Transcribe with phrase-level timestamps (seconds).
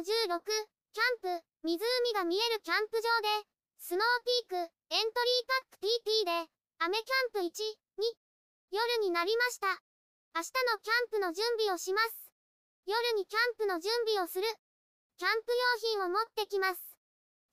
[0.00, 3.44] 16、キャンプ、湖が見えるキャンプ場で、
[3.78, 8.20] スノーピーク、エントリーパック TT で、雨キャンプ1、2、
[8.72, 9.68] 夜になりました。
[10.34, 12.32] 明日のキャンプの準備をします。
[12.86, 14.46] 夜にキャンプの準備をする。
[15.18, 16.80] キャンプ用品を持ってきます。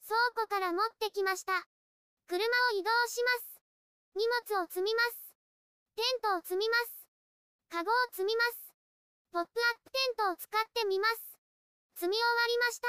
[0.07, 1.67] 倉庫から持ってきました。
[2.27, 3.61] 車を移動します。
[4.15, 5.35] 荷物を積みます。
[5.95, 7.07] テントを積みます。
[7.69, 8.73] カゴを積みます。
[9.33, 11.36] ポップアップテントを使ってみます。
[11.97, 12.87] 積み終わりました。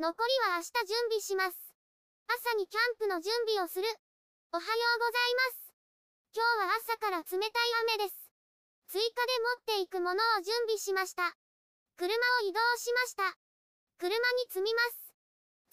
[0.00, 1.60] 残りは明日準備します。
[2.24, 3.84] 朝にキャンプの準備をする。
[3.84, 5.76] おはようございます。
[6.32, 8.16] 今日は朝から冷たい雨です。
[8.88, 9.36] 追加で
[9.76, 11.36] 持っていくものを準備しました。
[12.00, 13.36] 車を移動しました。
[14.00, 15.12] 車に積みます。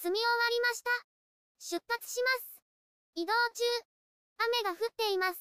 [0.03, 0.91] 積み終わりました。
[1.63, 2.59] 出発します。
[3.15, 3.63] 移動中、
[4.43, 5.39] 雨が降っています。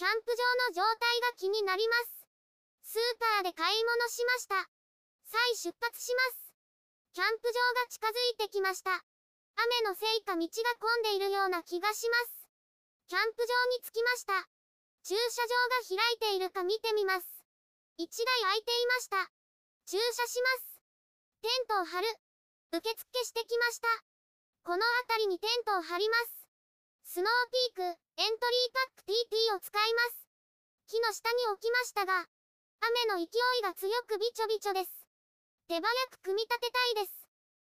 [0.00, 2.96] キャンプ場の状態が気になります。
[2.96, 4.77] スーパーで買い物しました。
[5.28, 6.48] 再出発します。
[7.12, 9.04] キャンプ場が近づいてきました。
[9.56, 10.48] 雨のせいか道が
[10.80, 12.48] 混んでいるような気がします。
[13.08, 14.48] キャンプ場に着きました。
[15.02, 17.26] 駐車場が開いているか見てみます。
[17.98, 19.30] 1台空いていました。
[19.86, 20.80] 駐車します。
[21.42, 22.08] テントを張る。
[22.72, 23.88] 受付してきました。
[24.64, 26.48] この辺りにテントを張ります。
[27.04, 30.28] スノーピーク、エントリーパック TT を使います。
[30.88, 32.28] 木の下に置きましたが、
[32.80, 33.26] 雨の勢
[33.58, 35.07] いが強くびちょびちょです。
[35.68, 37.28] 手早く組み立てたいです。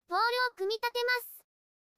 [0.06, 0.24] ポール
[0.54, 1.42] を組み立てます。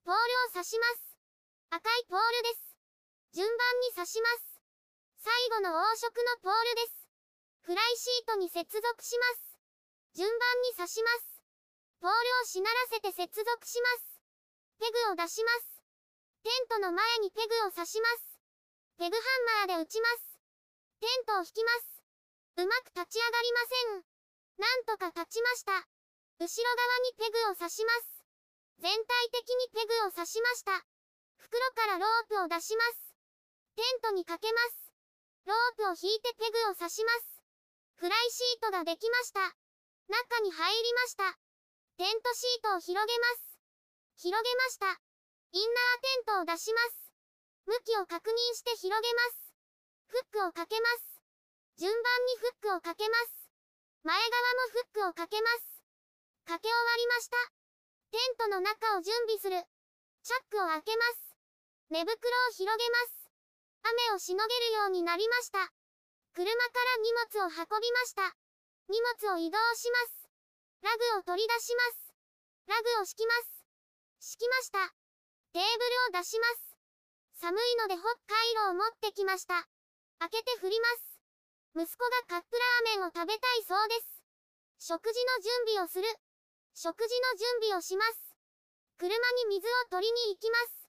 [0.09, 1.21] ポールを刺します。
[1.69, 3.37] 赤いポールです。
[3.37, 4.57] 順番に刺します。
[5.21, 6.97] 最後の黄色のポールです。
[7.69, 9.61] フライシートに接続します。
[10.17, 11.45] 順番に刺します。
[12.01, 14.17] ポールをしならせて接続します。
[14.81, 15.85] ペグを出します。
[16.41, 18.41] テントの前にペグを刺します。
[18.97, 20.41] ペグハンマーで打ちます。
[21.05, 22.01] テントを引きます。
[22.57, 23.61] うまく立ち上がりま
[24.01, 24.12] せん。
[24.63, 25.75] なんとか立ちました。
[26.39, 28.23] 後ろ側にペグを刺します。
[28.79, 30.87] 全体的にペグを刺しました。
[31.35, 33.11] 袋からロープを出します。
[33.75, 34.95] テントにかけます。
[35.47, 37.43] ロープを引いてペグを刺します。
[37.99, 39.51] フライシートができました。
[40.07, 41.27] 中に入りました。
[41.99, 43.59] テントシートを広げます。
[44.15, 44.87] 広げました。
[45.51, 47.11] インナーテントを出します。
[47.67, 49.55] 向きを確認して広げます。
[50.07, 51.19] フックをかけます。
[51.79, 53.42] 順番にフックをかけます。
[54.03, 55.79] 前側もフックをかけます。
[56.45, 57.37] かけ終わりました。
[58.11, 59.63] テントの中を準備する。
[60.23, 61.39] チャックを開けます。
[61.91, 63.31] 寝袋を広げます。
[63.85, 65.71] 雨をしのげるようになりました。
[66.35, 68.35] 車から荷物を運びました。
[68.89, 70.29] 荷物を移動します。
[70.83, 72.15] ラグを取り出します。
[72.67, 73.63] ラグを敷きます。
[74.19, 74.79] 敷きました。
[75.53, 76.77] テーブルを出します。
[77.39, 79.69] 寒いのでホッカイロを持ってきました。
[80.19, 81.12] 開けて振ります。
[81.73, 84.93] 息子がカップラーメンを食べたいそうです。
[84.93, 86.05] 食事の準備をする。
[86.75, 88.37] 食事の準備をします。
[89.01, 89.09] 車
[89.49, 90.89] に水を取りに行きます。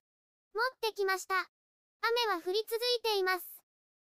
[0.51, 1.39] 持ってきました。
[2.03, 3.47] 雨は降り続いています。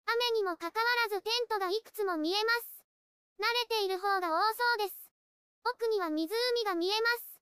[0.09, 2.81] 雨にもかかわらずテントがいくつも見えます。
[3.37, 5.11] 慣れている方が多そうです。
[5.63, 6.25] 奥には湖
[6.65, 7.39] が見えます。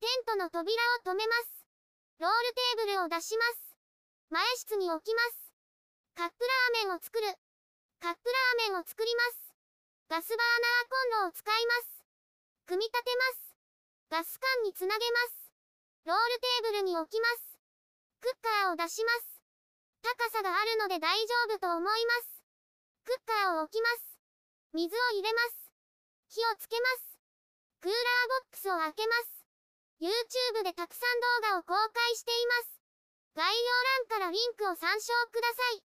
[0.00, 0.72] テントの扉
[1.04, 1.68] を止めます。
[2.20, 3.76] ロールテーブルを出します。
[4.30, 5.52] 前室に置きます。
[6.16, 7.26] カップラーメンを作る。
[8.02, 9.54] カップラーメンを作ります。
[10.10, 12.02] ガスバーナーコンロを使います。
[12.66, 13.54] 組み立てます。
[14.10, 15.54] ガス管につなげます。
[16.10, 17.62] ロールテーブルに置きます。
[18.18, 19.38] クッカーを出します。
[20.02, 22.42] 高さがあるので大丈夫と思います。
[23.06, 24.18] クッカーを置きます。
[24.74, 25.70] 水を入れます。
[26.26, 27.06] 火をつけます。
[27.86, 28.02] クーラー
[28.42, 29.46] ボックスを開けます。
[30.02, 32.82] YouTube でたくさん動画を公開しています。
[33.38, 35.91] 概要欄からリンクを参照ください。